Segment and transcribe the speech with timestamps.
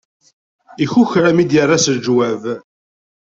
[0.83, 2.43] Ikukra mi d-yerra s lejwab.